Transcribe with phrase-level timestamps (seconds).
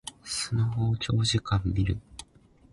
[0.23, 1.99] スマホを長時間みる